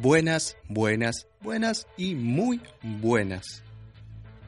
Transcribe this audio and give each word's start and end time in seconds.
Buenas, 0.00 0.56
buenas, 0.68 1.26
buenas 1.40 1.88
y 1.96 2.14
muy 2.14 2.60
buenas. 2.82 3.64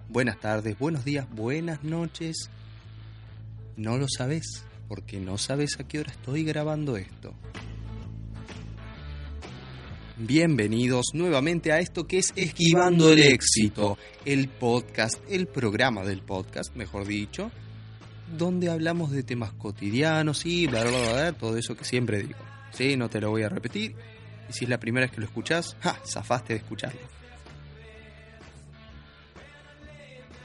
Buenas 0.09 0.39
tardes, 0.39 0.79
buenos 0.79 1.05
días, 1.05 1.29
buenas 1.29 1.83
noches. 1.83 2.51
No 3.77 3.99
lo 3.99 4.07
sabes, 4.09 4.65
porque 4.87 5.19
no 5.19 5.39
sabes 5.39 5.79
a 5.81 5.89
qué 5.89 5.99
hora 5.99 6.13
estoy 6.13 6.45
grabando 6.45 6.97
esto. 6.97 7.35
Bienvenidos 10.19 11.07
nuevamente 11.15 11.73
a 11.73 11.81
esto 11.81 12.07
que 12.07 12.19
es 12.19 12.33
Esquivando 12.37 13.11
el 13.11 13.21
Éxito, 13.21 13.99
el 14.25 14.49
podcast, 14.49 15.15
el 15.29 15.49
programa 15.49 16.05
del 16.05 16.23
podcast, 16.23 16.77
mejor 16.77 17.07
dicho, 17.07 17.51
donde 18.37 18.71
hablamos 18.71 19.11
de 19.11 19.23
temas 19.23 19.53
cotidianos 19.53 20.47
y 20.47 20.67
bla, 20.67 20.83
bla, 20.83 20.91
bla, 20.91 21.13
bla, 21.13 21.33
todo 21.33 21.57
eso 21.57 21.77
que 21.77 21.85
siempre 21.85 22.19
digo. 22.23 22.39
Sí, 22.73 22.97
no 22.97 23.09
te 23.09 23.21
lo 23.21 23.31
voy 23.31 23.43
a 23.43 23.49
repetir. 23.49 23.95
Y 24.49 24.53
si 24.53 24.65
es 24.65 24.71
la 24.71 24.79
primera 24.79 25.07
vez 25.07 25.13
que 25.13 25.21
lo 25.21 25.27
escuchás, 25.27 25.77
¡ja! 25.81 25.99
Zafaste 26.07 26.55
de 26.55 26.59
escucharlo. 26.61 27.01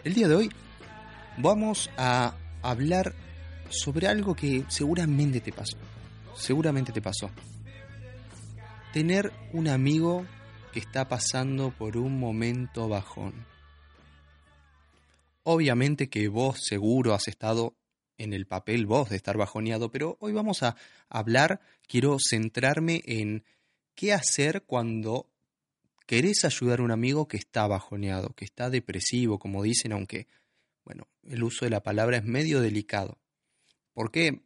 El 0.03 0.13
día 0.13 0.28
de 0.28 0.36
hoy 0.36 0.52
vamos 1.38 1.89
a 1.97 2.36
hablar 2.61 3.13
sobre 3.69 4.08
algo 4.08 4.36
que 4.36 4.63
seguramente 4.67 5.41
te 5.41 5.52
pasó. 5.52 5.78
Seguramente 6.36 6.91
te 6.91 7.02
pasó. 7.02 7.30
Tener 8.94 9.31
un 9.53 9.67
amigo 9.67 10.25
que 10.72 10.80
está 10.80 11.08
pasando 11.08 11.72
por 11.72 11.97
un 11.97 12.19
momento 12.19 12.88
bajón. 12.88 13.33
Obviamente 15.47 16.09
que 16.09 16.27
vos 16.27 16.57
seguro 16.59 17.13
has 17.13 17.27
estado 17.27 17.77
en 18.17 18.33
el 18.33 18.47
papel 18.47 18.88
vos 18.88 19.09
de 19.11 19.15
estar 19.15 19.38
bajoneado, 19.38 19.91
pero 19.91 20.17
hoy 20.19 20.33
vamos 20.33 20.63
a 20.63 20.75
hablar, 21.07 21.61
quiero 21.88 22.17
centrarme 22.19 23.03
en 23.05 23.43
qué 23.93 24.11
hacer 24.11 24.63
cuando 24.63 25.29
querés 26.07 26.45
ayudar 26.45 26.79
a 26.79 26.83
un 26.83 26.89
amigo 26.89 27.27
que 27.27 27.38
está 27.38 27.67
bajoneado, 27.67 28.29
que 28.29 28.43
está 28.43 28.71
depresivo, 28.71 29.38
como 29.38 29.61
dicen, 29.61 29.91
aunque, 29.91 30.25
bueno, 30.83 31.07
el 31.27 31.43
uso 31.43 31.66
de 31.66 31.69
la 31.69 31.83
palabra 31.83 32.17
es 32.17 32.23
medio 32.23 32.59
delicado. 32.59 33.19
¿Por 33.93 34.11
qué? 34.11 34.41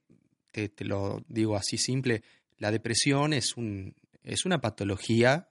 Te, 0.52 0.70
lo 0.83 1.23
digo 1.30 1.55
así 1.55 1.77
simple. 1.77 2.23
La 2.58 2.72
depresión 2.72 3.31
es, 3.31 3.55
un, 3.55 3.95
es 4.22 4.44
una 4.44 4.59
patología 4.59 5.47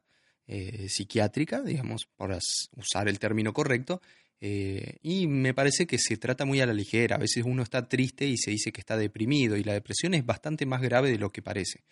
eh, 0.46 0.90
psiquiátrica, 0.90 1.62
digamos, 1.62 2.04
por 2.04 2.36
usar 2.76 3.08
el 3.08 3.18
término 3.18 3.54
correcto, 3.54 4.02
eh, 4.40 4.98
y 5.02 5.26
me 5.26 5.54
parece 5.54 5.86
que 5.86 5.98
se 5.98 6.16
trata 6.16 6.44
muy 6.44 6.60
a 6.60 6.66
la 6.66 6.72
ligera. 6.72 7.16
A 7.16 7.18
veces 7.18 7.44
uno 7.44 7.62
está 7.62 7.88
triste 7.88 8.26
y 8.26 8.36
se 8.36 8.50
dice 8.50 8.72
que 8.72 8.80
está 8.80 8.96
deprimido, 8.96 9.56
y 9.56 9.64
la 9.64 9.72
depresión 9.72 10.14
es 10.14 10.24
bastante 10.24 10.66
más 10.66 10.80
grave 10.80 11.10
de 11.10 11.18
lo 11.18 11.32
que 11.32 11.42
parece. 11.42 11.82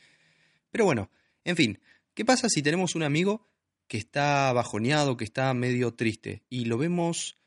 Pero 0.71 0.85
bueno, 0.85 1.11
en 1.45 1.57
fin, 1.57 1.79
¿qué 2.15 2.25
pasa 2.25 2.49
si 2.49 2.63
tenemos 2.63 2.95
un 2.95 3.03
amigo 3.03 3.49
que 3.89 3.99
está 3.99 4.53
bajoneado, 4.53 5.17
que 5.17 5.25
está 5.25 5.53
medio 5.55 5.95
triste, 5.95 6.43
y 6.49 6.65
lo 6.65 6.79
vemos, 6.79 7.39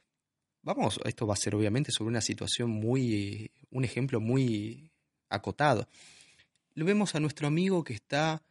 vamos, 0.61 0.99
esto 1.05 1.27
va 1.27 1.33
a 1.33 1.37
ser 1.37 1.55
obviamente 1.55 1.91
sobre 1.91 2.09
una 2.09 2.21
situación 2.21 2.69
muy, 2.69 3.51
un 3.71 3.83
ejemplo 3.83 4.19
muy 4.19 4.91
acotado. 5.29 5.87
Lo 6.75 6.85
vemos 6.85 7.15
a 7.15 7.19
nuestro 7.19 7.47
amigo 7.47 7.83
que 7.83 7.93
está 7.93 8.41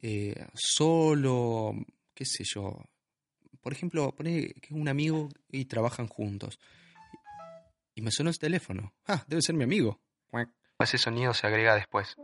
eh, 0.00 0.46
solo, 0.54 1.74
qué 2.14 2.24
sé 2.24 2.44
yo, 2.44 2.82
por 3.64 3.72
ejemplo, 3.72 4.14
pone 4.14 4.52
que 4.60 4.66
es 4.66 4.72
un 4.72 4.88
amigo 4.88 5.30
y 5.48 5.64
trabajan 5.64 6.06
juntos. 6.06 6.60
Y 7.94 8.02
me 8.02 8.10
sonó 8.10 8.28
el 8.28 8.38
teléfono. 8.38 8.92
Ah, 9.06 9.24
debe 9.26 9.40
ser 9.40 9.54
mi 9.54 9.64
amigo. 9.64 10.02
Ese 10.78 10.98
sonido 10.98 11.32
se 11.32 11.46
agrega 11.46 11.74
después. 11.74 12.14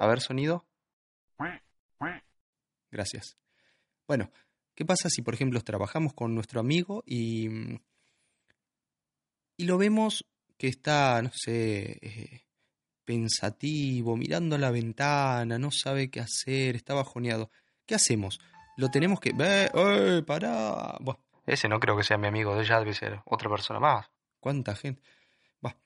A 0.00 0.06
ver, 0.08 0.20
sonido. 0.20 0.66
Gracias. 2.90 3.36
Bueno, 4.08 4.28
¿qué 4.74 4.84
pasa 4.84 5.08
si, 5.08 5.22
por 5.22 5.34
ejemplo, 5.34 5.60
trabajamos 5.60 6.12
con 6.12 6.34
nuestro 6.34 6.58
amigo 6.58 7.04
y, 7.06 7.48
y 9.56 9.64
lo 9.66 9.78
vemos 9.78 10.26
que 10.58 10.66
está, 10.66 11.22
no 11.22 11.30
sé, 11.32 11.96
eh, 12.02 12.40
pensativo, 13.04 14.16
mirando 14.16 14.56
a 14.56 14.58
la 14.58 14.72
ventana, 14.72 15.60
no 15.60 15.70
sabe 15.70 16.10
qué 16.10 16.18
hacer, 16.18 16.74
está 16.74 16.94
bajoneado? 16.94 17.52
¿Qué 17.92 17.96
hacemos? 17.96 18.40
Lo 18.78 18.90
tenemos 18.90 19.20
que... 19.20 19.34
¡Eh, 19.38 20.22
pará! 20.26 20.96
ese 21.44 21.68
no 21.68 21.78
creo 21.78 21.94
que 21.94 22.02
sea 22.02 22.16
mi 22.16 22.26
amigo, 22.26 22.62
ya 22.62 22.78
debe 22.78 22.94
ser 22.94 23.20
otra 23.26 23.50
persona 23.50 23.80
más. 23.80 24.06
¿Cuánta 24.40 24.74
gente? 24.74 25.02
Bah, 25.60 25.76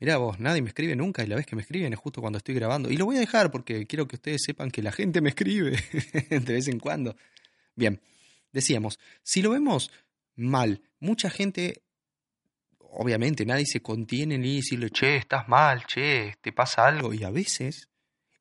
mirá 0.00 0.16
vos, 0.16 0.40
nadie 0.40 0.62
me 0.62 0.70
escribe 0.70 0.96
nunca 0.96 1.22
y 1.22 1.28
la 1.28 1.36
vez 1.36 1.46
que 1.46 1.54
me 1.54 1.62
escriben 1.62 1.92
es 1.92 1.98
justo 2.00 2.20
cuando 2.20 2.38
estoy 2.38 2.56
grabando. 2.56 2.90
Y 2.90 2.96
lo 2.96 3.04
voy 3.04 3.18
a 3.18 3.20
dejar 3.20 3.52
porque 3.52 3.86
quiero 3.86 4.08
que 4.08 4.16
ustedes 4.16 4.42
sepan 4.42 4.72
que 4.72 4.82
la 4.82 4.90
gente 4.90 5.20
me 5.20 5.28
escribe 5.28 5.78
de 6.28 6.40
vez 6.40 6.66
en 6.66 6.80
cuando. 6.80 7.14
Bien, 7.76 8.00
decíamos, 8.50 8.98
si 9.22 9.40
lo 9.40 9.50
vemos 9.50 9.92
mal, 10.34 10.82
mucha 10.98 11.30
gente, 11.30 11.84
obviamente 12.80 13.46
nadie 13.46 13.66
se 13.66 13.80
contiene 13.80 14.38
ni 14.38 14.56
decirle, 14.56 14.90
che, 14.90 15.18
estás 15.18 15.46
mal, 15.46 15.86
che, 15.86 16.34
te 16.40 16.50
pasa 16.50 16.84
algo. 16.84 17.14
Y 17.14 17.22
a 17.22 17.30
veces 17.30 17.88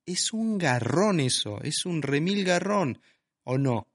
es 0.05 0.33
un 0.33 0.57
garrón 0.57 1.19
eso, 1.19 1.61
es 1.61 1.85
un 1.85 2.01
remil 2.01 2.43
garrón, 2.43 3.01
¿o 3.43 3.57
no? 3.57 3.87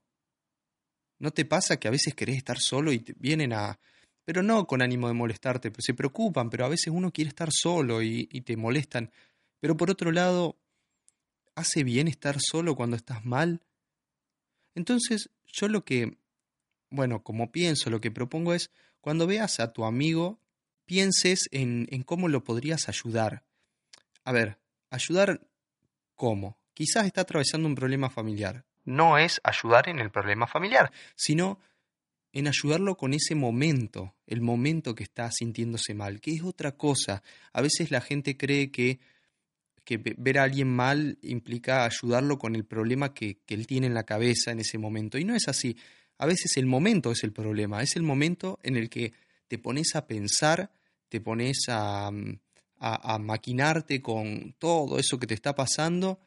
¿No 1.19 1.31
te 1.31 1.45
pasa 1.45 1.77
que 1.77 1.87
a 1.87 1.91
veces 1.91 2.15
querés 2.15 2.37
estar 2.37 2.59
solo 2.59 2.91
y 2.91 2.99
te 2.99 3.13
vienen 3.17 3.53
a... 3.53 3.79
pero 4.23 4.41
no 4.41 4.65
con 4.65 4.81
ánimo 4.81 5.07
de 5.07 5.13
molestarte, 5.13 5.69
pero 5.69 5.81
se 5.81 5.93
preocupan, 5.93 6.49
pero 6.49 6.65
a 6.65 6.69
veces 6.69 6.87
uno 6.87 7.11
quiere 7.11 7.29
estar 7.29 7.49
solo 7.51 8.01
y, 8.01 8.29
y 8.31 8.41
te 8.41 8.55
molestan. 8.55 9.11
Pero 9.59 9.75
por 9.75 9.91
otro 9.91 10.11
lado, 10.11 10.57
¿hace 11.55 11.83
bien 11.83 12.07
estar 12.07 12.37
solo 12.39 12.75
cuando 12.75 12.95
estás 12.95 13.25
mal? 13.25 13.61
Entonces, 14.75 15.29
yo 15.45 15.67
lo 15.67 15.83
que, 15.83 16.17
bueno, 16.89 17.21
como 17.21 17.51
pienso, 17.51 17.89
lo 17.89 17.99
que 17.99 18.11
propongo 18.11 18.53
es, 18.53 18.71
cuando 19.01 19.27
veas 19.27 19.59
a 19.59 19.73
tu 19.73 19.83
amigo, 19.83 20.39
pienses 20.85 21.49
en, 21.51 21.87
en 21.91 22.03
cómo 22.03 22.29
lo 22.29 22.43
podrías 22.45 22.87
ayudar. 22.87 23.43
A 24.23 24.31
ver, 24.31 24.57
ayudar 24.89 25.48
¿Cómo? 26.19 26.57
Quizás 26.73 27.05
está 27.05 27.21
atravesando 27.21 27.65
un 27.65 27.75
problema 27.75 28.09
familiar. 28.09 28.65
No 28.83 29.17
es 29.17 29.39
ayudar 29.41 29.87
en 29.87 29.99
el 29.99 30.11
problema 30.11 30.47
familiar, 30.47 30.91
sino 31.15 31.61
en 32.33 32.49
ayudarlo 32.49 32.97
con 32.97 33.13
ese 33.13 33.35
momento, 33.35 34.15
el 34.27 34.41
momento 34.41 34.95
que 34.95 35.03
está 35.03 35.31
sintiéndose 35.31 35.93
mal, 35.93 36.19
que 36.19 36.31
es 36.31 36.43
otra 36.43 36.73
cosa. 36.73 37.23
A 37.53 37.61
veces 37.61 37.89
la 37.89 38.01
gente 38.01 38.35
cree 38.35 38.69
que, 38.69 38.99
que 39.85 39.97
ver 40.17 40.39
a 40.39 40.43
alguien 40.43 40.67
mal 40.67 41.17
implica 41.21 41.85
ayudarlo 41.85 42.37
con 42.37 42.53
el 42.53 42.65
problema 42.65 43.13
que, 43.13 43.37
que 43.45 43.53
él 43.53 43.65
tiene 43.65 43.87
en 43.87 43.93
la 43.93 44.03
cabeza 44.03 44.51
en 44.51 44.59
ese 44.59 44.77
momento. 44.77 45.17
Y 45.17 45.23
no 45.23 45.35
es 45.35 45.47
así. 45.47 45.77
A 46.17 46.25
veces 46.25 46.57
el 46.57 46.65
momento 46.65 47.13
es 47.13 47.23
el 47.23 47.31
problema, 47.31 47.81
es 47.81 47.95
el 47.95 48.03
momento 48.03 48.59
en 48.61 48.75
el 48.75 48.89
que 48.89 49.13
te 49.47 49.57
pones 49.57 49.95
a 49.95 50.05
pensar, 50.05 50.69
te 51.07 51.21
pones 51.21 51.59
a, 51.69 52.11
a, 52.79 53.19
maquinarte 53.19 54.01
con 54.01 54.55
todo 54.57 54.99
eso 54.99 55.19
que 55.19 55.27
te 55.27 55.33
está 55.33 55.53
pasando 55.55 56.19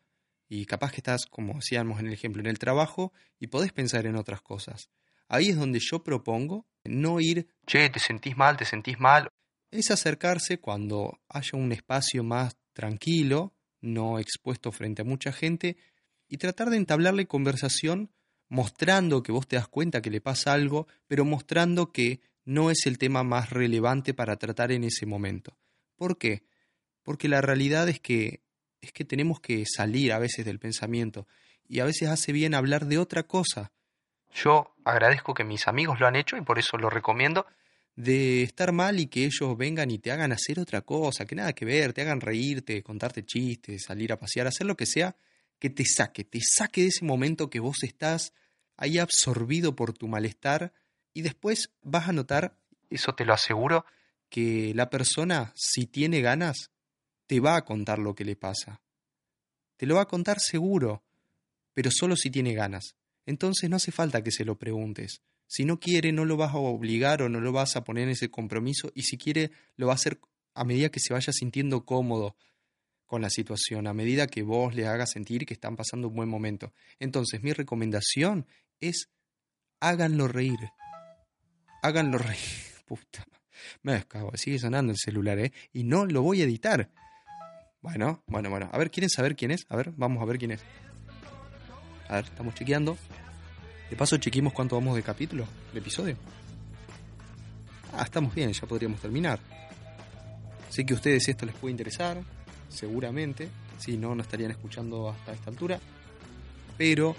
y 0.48 0.66
capaz 0.66 0.92
que 0.92 0.98
estás, 0.98 1.26
como 1.26 1.54
decíamos 1.54 2.00
en 2.00 2.08
el 2.08 2.12
ejemplo, 2.12 2.40
en 2.40 2.46
el 2.46 2.58
trabajo 2.58 3.12
y 3.40 3.46
podés 3.46 3.72
pensar 3.72 4.06
en 4.06 4.16
otras 4.16 4.42
cosas. 4.42 4.90
Ahí 5.28 5.48
es 5.48 5.56
donde 5.56 5.80
yo 5.80 6.02
propongo 6.02 6.66
no 6.84 7.20
ir, 7.20 7.48
che, 7.66 7.88
te 7.88 8.00
sentís 8.00 8.36
mal, 8.36 8.56
te 8.56 8.64
sentís 8.64 8.98
mal. 8.98 9.28
Es 9.70 9.90
acercarse 9.90 10.58
cuando 10.58 11.20
haya 11.28 11.52
un 11.54 11.72
espacio 11.72 12.22
más 12.22 12.56
tranquilo, 12.74 13.54
no 13.80 14.18
expuesto 14.18 14.72
frente 14.72 15.02
a 15.02 15.06
mucha 15.06 15.32
gente, 15.32 15.76
y 16.28 16.36
tratar 16.36 16.70
de 16.70 16.76
entablarle 16.76 17.26
conversación 17.26 18.10
mostrando 18.48 19.22
que 19.22 19.32
vos 19.32 19.48
te 19.48 19.56
das 19.56 19.68
cuenta 19.68 20.02
que 20.02 20.10
le 20.10 20.20
pasa 20.20 20.52
algo, 20.52 20.86
pero 21.06 21.24
mostrando 21.24 21.90
que 21.90 22.20
no 22.44 22.70
es 22.70 22.84
el 22.84 22.98
tema 22.98 23.22
más 23.22 23.48
relevante 23.48 24.12
para 24.12 24.36
tratar 24.36 24.72
en 24.72 24.84
ese 24.84 25.06
momento. 25.06 25.56
¿Por 26.02 26.18
qué? 26.18 26.42
Porque 27.04 27.28
la 27.28 27.40
realidad 27.40 27.88
es 27.88 28.00
que 28.00 28.42
es 28.80 28.90
que 28.90 29.04
tenemos 29.04 29.38
que 29.38 29.62
salir 29.72 30.12
a 30.12 30.18
veces 30.18 30.44
del 30.44 30.58
pensamiento 30.58 31.28
y 31.68 31.78
a 31.78 31.84
veces 31.84 32.08
hace 32.08 32.32
bien 32.32 32.56
hablar 32.56 32.86
de 32.86 32.98
otra 32.98 33.22
cosa. 33.22 33.70
Yo 34.34 34.74
agradezco 34.84 35.32
que 35.32 35.44
mis 35.44 35.68
amigos 35.68 36.00
lo 36.00 36.08
han 36.08 36.16
hecho 36.16 36.36
y 36.36 36.40
por 36.40 36.58
eso 36.58 36.76
lo 36.76 36.90
recomiendo 36.90 37.46
de 37.94 38.42
estar 38.42 38.72
mal 38.72 38.98
y 38.98 39.06
que 39.06 39.26
ellos 39.26 39.56
vengan 39.56 39.92
y 39.92 40.00
te 40.00 40.10
hagan 40.10 40.32
hacer 40.32 40.58
otra 40.58 40.80
cosa, 40.80 41.24
que 41.24 41.36
nada 41.36 41.52
que 41.52 41.66
ver, 41.66 41.92
te 41.92 42.02
hagan 42.02 42.20
reírte, 42.20 42.82
contarte 42.82 43.24
chistes, 43.24 43.84
salir 43.84 44.12
a 44.12 44.18
pasear, 44.18 44.48
hacer 44.48 44.66
lo 44.66 44.76
que 44.76 44.86
sea, 44.86 45.14
que 45.60 45.70
te 45.70 45.84
saque, 45.84 46.24
te 46.24 46.40
saque 46.40 46.80
de 46.80 46.88
ese 46.88 47.04
momento 47.04 47.48
que 47.48 47.60
vos 47.60 47.84
estás 47.84 48.32
ahí 48.76 48.98
absorbido 48.98 49.76
por 49.76 49.92
tu 49.92 50.08
malestar 50.08 50.72
y 51.14 51.22
después 51.22 51.70
vas 51.80 52.08
a 52.08 52.12
notar, 52.12 52.56
eso 52.90 53.14
te 53.14 53.24
lo 53.24 53.34
aseguro, 53.34 53.86
que 54.32 54.72
la 54.74 54.88
persona, 54.88 55.52
si 55.54 55.84
tiene 55.84 56.22
ganas, 56.22 56.70
te 57.26 57.38
va 57.38 57.54
a 57.54 57.66
contar 57.66 57.98
lo 57.98 58.14
que 58.14 58.24
le 58.24 58.34
pasa. 58.34 58.80
Te 59.76 59.84
lo 59.84 59.96
va 59.96 60.02
a 60.02 60.08
contar 60.08 60.40
seguro, 60.40 61.04
pero 61.74 61.90
solo 61.90 62.16
si 62.16 62.30
tiene 62.30 62.54
ganas. 62.54 62.96
Entonces 63.26 63.68
no 63.68 63.76
hace 63.76 63.92
falta 63.92 64.24
que 64.24 64.30
se 64.30 64.46
lo 64.46 64.58
preguntes. 64.58 65.20
Si 65.46 65.66
no 65.66 65.78
quiere, 65.78 66.12
no 66.12 66.24
lo 66.24 66.38
vas 66.38 66.54
a 66.54 66.56
obligar 66.56 67.20
o 67.20 67.28
no 67.28 67.40
lo 67.40 67.52
vas 67.52 67.76
a 67.76 67.84
poner 67.84 68.04
en 68.04 68.10
ese 68.12 68.30
compromiso 68.30 68.90
y 68.94 69.02
si 69.02 69.18
quiere, 69.18 69.50
lo 69.76 69.88
va 69.88 69.92
a 69.92 69.96
hacer 69.96 70.18
a 70.54 70.64
medida 70.64 70.88
que 70.88 71.00
se 71.00 71.12
vaya 71.12 71.30
sintiendo 71.30 71.84
cómodo 71.84 72.34
con 73.04 73.20
la 73.20 73.28
situación, 73.28 73.86
a 73.86 73.92
medida 73.92 74.28
que 74.28 74.42
vos 74.42 74.74
le 74.74 74.86
hagas 74.86 75.10
sentir 75.10 75.44
que 75.44 75.52
están 75.52 75.76
pasando 75.76 76.08
un 76.08 76.16
buen 76.16 76.30
momento. 76.30 76.72
Entonces, 76.98 77.42
mi 77.42 77.52
recomendación 77.52 78.46
es 78.80 79.10
háganlo 79.78 80.26
reír. 80.26 80.58
Háganlo 81.82 82.16
reír. 82.16 82.38
Puta. 82.86 83.26
Me 83.82 83.92
descago, 83.92 84.30
sigue 84.36 84.58
sonando 84.58 84.92
el 84.92 84.98
celular, 84.98 85.38
¿eh? 85.38 85.52
Y 85.72 85.84
no 85.84 86.06
lo 86.06 86.22
voy 86.22 86.40
a 86.40 86.44
editar. 86.44 86.88
Bueno, 87.80 88.22
bueno, 88.26 88.48
bueno. 88.50 88.70
A 88.72 88.78
ver, 88.78 88.90
¿quieren 88.90 89.10
saber 89.10 89.34
quién 89.34 89.50
es? 89.50 89.66
A 89.68 89.76
ver, 89.76 89.92
vamos 89.96 90.22
a 90.22 90.24
ver 90.24 90.38
quién 90.38 90.52
es. 90.52 90.60
A 92.08 92.16
ver, 92.16 92.24
estamos 92.24 92.54
chequeando. 92.54 92.96
De 93.90 93.96
paso, 93.96 94.16
chequemos 94.16 94.52
cuánto 94.52 94.76
vamos 94.76 94.96
de 94.96 95.02
capítulo, 95.02 95.46
de 95.72 95.78
episodio. 95.80 96.16
Ah, 97.92 98.04
estamos 98.04 98.34
bien, 98.34 98.52
ya 98.52 98.66
podríamos 98.66 99.00
terminar. 99.00 99.38
Sé 100.70 100.86
que 100.86 100.94
a 100.94 100.96
ustedes 100.96 101.28
esto 101.28 101.44
les 101.44 101.54
puede 101.54 101.72
interesar, 101.72 102.22
seguramente. 102.68 103.48
Si 103.78 103.96
no, 103.96 104.14
no 104.14 104.22
estarían 104.22 104.50
escuchando 104.50 105.10
hasta 105.10 105.32
esta 105.32 105.50
altura. 105.50 105.78
Pero, 106.78 107.14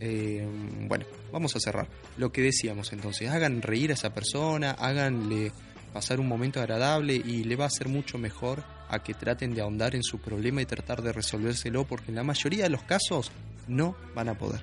eh, 0.00 0.46
bueno, 0.88 1.06
vamos 1.34 1.54
a 1.56 1.60
cerrar. 1.60 1.88
Lo 2.16 2.30
que 2.30 2.42
decíamos 2.42 2.92
entonces, 2.92 3.28
hagan 3.28 3.60
reír 3.60 3.90
a 3.90 3.94
esa 3.94 4.14
persona, 4.14 4.70
háganle 4.70 5.50
pasar 5.92 6.20
un 6.20 6.28
momento 6.28 6.60
agradable 6.60 7.16
y 7.16 7.42
le 7.42 7.56
va 7.56 7.64
a 7.66 7.70
ser 7.70 7.88
mucho 7.88 8.18
mejor 8.18 8.62
a 8.88 9.02
que 9.02 9.14
traten 9.14 9.52
de 9.52 9.60
ahondar 9.60 9.96
en 9.96 10.04
su 10.04 10.20
problema 10.20 10.62
y 10.62 10.66
tratar 10.66 11.02
de 11.02 11.12
resolvérselo 11.12 11.84
porque 11.86 12.12
en 12.12 12.14
la 12.14 12.22
mayoría 12.22 12.62
de 12.62 12.70
los 12.70 12.84
casos 12.84 13.32
no 13.66 13.96
van 14.14 14.28
a 14.28 14.38
poder. 14.38 14.62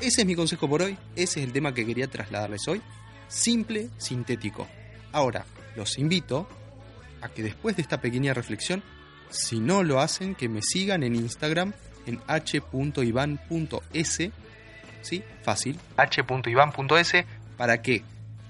Ese 0.00 0.20
es 0.20 0.26
mi 0.26 0.36
consejo 0.36 0.68
por 0.68 0.82
hoy, 0.82 0.96
ese 1.16 1.40
es 1.40 1.46
el 1.46 1.52
tema 1.52 1.74
que 1.74 1.84
quería 1.84 2.06
trasladarles 2.06 2.68
hoy. 2.68 2.80
Simple, 3.26 3.90
sintético. 3.98 4.68
Ahora, 5.10 5.44
los 5.74 5.98
invito 5.98 6.46
a 7.20 7.30
que 7.30 7.42
después 7.42 7.74
de 7.74 7.82
esta 7.82 8.00
pequeña 8.00 8.32
reflexión, 8.32 8.84
si 9.30 9.58
no 9.58 9.82
lo 9.82 9.98
hacen, 10.00 10.36
que 10.36 10.48
me 10.48 10.62
sigan 10.62 11.02
en 11.02 11.16
Instagram 11.16 11.72
en 12.06 12.20
h.ivan.s, 12.28 12.62
¿sí? 15.06 15.22
Fácil, 15.42 15.78
h.ivan.s, 15.96 17.26
¿para 17.56 17.82
qué? 17.82 18.02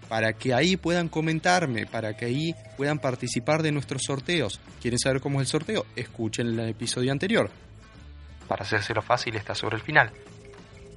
Para 0.09 0.33
que 0.35 0.55
ahí 0.55 0.77
puedan 0.77 1.09
comentarme, 1.09 1.87
para 1.87 2.17
que 2.17 2.27
ahí 2.27 2.55
puedan 2.77 2.99
participar 2.99 3.63
de 3.63 3.73
nuestros 3.73 4.03
sorteos. 4.03 4.61
¿Quieren 4.81 4.99
saber 4.99 5.21
cómo 5.21 5.41
es 5.41 5.49
el 5.49 5.51
sorteo? 5.51 5.87
Escuchen 5.97 6.47
el 6.49 6.69
episodio 6.69 7.13
anterior. 7.13 7.51
Para 8.47 8.63
hacérselo 8.65 9.03
fácil 9.03 9.35
está 9.35 9.55
sobre 9.55 9.77
el 9.77 9.83
final. 9.83 10.11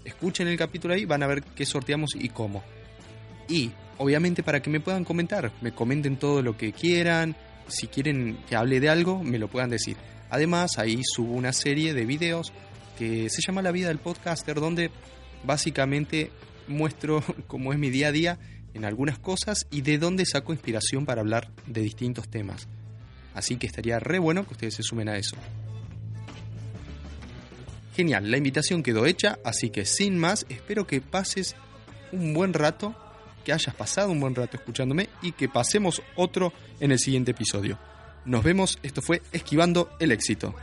Escuchen 0.05 0.47
el 0.47 0.57
capítulo 0.57 0.93
ahí, 0.93 1.05
van 1.05 1.23
a 1.23 1.27
ver 1.27 1.43
qué 1.43 1.65
sorteamos 1.65 2.11
y 2.15 2.29
cómo. 2.29 2.63
Y, 3.47 3.71
obviamente, 3.97 4.43
para 4.43 4.61
que 4.61 4.69
me 4.69 4.79
puedan 4.79 5.03
comentar, 5.03 5.51
me 5.61 5.71
comenten 5.71 6.17
todo 6.17 6.41
lo 6.41 6.55
que 6.55 6.71
quieran, 6.71 7.35
si 7.67 7.87
quieren 7.87 8.37
que 8.47 8.55
hable 8.55 8.79
de 8.79 8.89
algo, 8.89 9.23
me 9.23 9.39
lo 9.39 9.47
puedan 9.47 9.69
decir. 9.69 9.97
Además, 10.29 10.77
ahí 10.77 11.01
subo 11.03 11.33
una 11.33 11.53
serie 11.53 11.93
de 11.93 12.05
videos 12.05 12.53
que 12.97 13.29
se 13.29 13.41
llama 13.41 13.61
La 13.61 13.71
vida 13.71 13.87
del 13.87 13.99
podcaster, 13.99 14.59
donde 14.59 14.91
básicamente 15.43 16.31
muestro 16.67 17.23
cómo 17.47 17.73
es 17.73 17.79
mi 17.79 17.89
día 17.89 18.09
a 18.09 18.11
día 18.11 18.39
en 18.73 18.85
algunas 18.85 19.17
cosas 19.19 19.67
y 19.71 19.81
de 19.81 19.97
dónde 19.97 20.25
saco 20.25 20.53
inspiración 20.53 21.05
para 21.05 21.21
hablar 21.21 21.49
de 21.65 21.81
distintos 21.81 22.29
temas. 22.29 22.67
Así 23.33 23.57
que 23.57 23.67
estaría 23.67 23.99
re 23.99 24.19
bueno 24.19 24.45
que 24.45 24.53
ustedes 24.53 24.75
se 24.75 24.83
sumen 24.83 25.09
a 25.09 25.17
eso. 25.17 25.35
Genial, 27.95 28.31
la 28.31 28.37
invitación 28.37 28.83
quedó 28.83 29.05
hecha, 29.05 29.39
así 29.43 29.69
que 29.69 29.85
sin 29.85 30.17
más, 30.17 30.45
espero 30.49 30.87
que 30.87 31.01
pases 31.01 31.55
un 32.11 32.33
buen 32.33 32.53
rato, 32.53 32.95
que 33.43 33.51
hayas 33.51 33.75
pasado 33.75 34.11
un 34.11 34.19
buen 34.19 34.35
rato 34.35 34.57
escuchándome 34.57 35.09
y 35.21 35.33
que 35.33 35.49
pasemos 35.49 36.01
otro 36.15 36.53
en 36.79 36.91
el 36.91 36.99
siguiente 36.99 37.31
episodio. 37.31 37.77
Nos 38.25 38.43
vemos, 38.43 38.79
esto 38.83 39.01
fue 39.01 39.21
Esquivando 39.31 39.89
el 39.99 40.11
éxito. 40.11 40.55